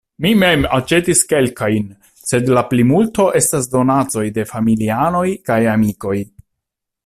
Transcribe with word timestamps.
Mi 0.25 0.29
mem 0.43 0.61
aĉetis 0.77 1.19
kelkajn, 1.33 1.85
sed 2.31 2.49
la 2.59 2.63
plimulto 2.71 3.27
estas 3.41 3.69
donacoj 3.77 4.25
de 4.39 4.47
familianoj 4.55 5.25
kaj 5.51 5.63
amikoj. 5.77 6.19